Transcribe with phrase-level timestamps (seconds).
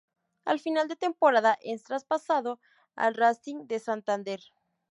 [0.45, 2.59] Al final de temporada es traspasado
[2.95, 4.41] al Racing de Santander.